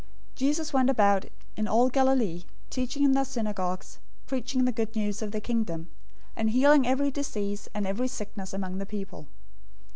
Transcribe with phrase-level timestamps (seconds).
[0.31, 1.25] 004:023 Jesus went about
[1.55, 5.89] in all Galilee, teaching in their synagogues, preaching the Good News of the Kingdom,
[6.35, 9.27] and healing every disease and every sickness among the people.